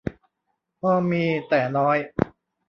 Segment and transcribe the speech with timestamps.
[0.81, 1.97] พอมี แต่น้อย